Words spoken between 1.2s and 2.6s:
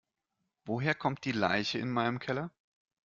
die Leiche in meinem Keller?